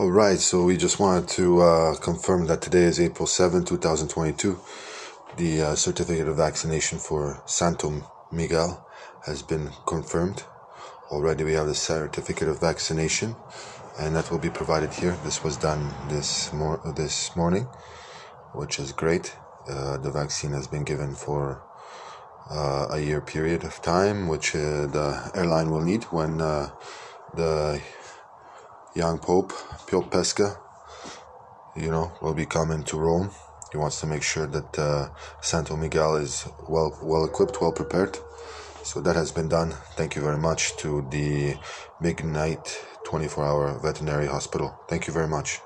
[0.00, 4.58] All right, so we just wanted to uh, confirm that today is April 7, 2022.
[5.36, 8.82] The uh, certificate of vaccination for Santo Miguel
[9.26, 10.42] has been confirmed.
[11.10, 13.36] Already we have the certificate of vaccination
[13.98, 15.18] and that will be provided here.
[15.22, 17.64] This was done this, mor- this morning,
[18.54, 19.36] which is great.
[19.68, 21.62] Uh, the vaccine has been given for
[22.48, 26.70] uh, a year period of time, which uh, the airline will need when uh,
[27.34, 27.82] the
[28.94, 29.52] young Pope,
[29.88, 30.56] Pope Pesca,
[31.76, 33.30] you know, will be coming to Rome.
[33.72, 35.08] He wants to make sure that uh,
[35.40, 38.18] Santo Miguel is well well equipped, well prepared.
[38.82, 39.70] So that has been done.
[39.96, 41.56] Thank you very much to the
[42.00, 44.74] Big Night 24 hour veterinary hospital.
[44.88, 45.60] Thank you very much.